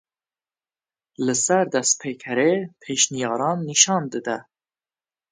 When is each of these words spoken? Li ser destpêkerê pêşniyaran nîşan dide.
Li 1.25 1.33
ser 1.43 1.59
destpêkerê 1.73 2.51
pêşniyaran 2.81 3.59
nîşan 3.67 4.03
dide. 4.11 4.37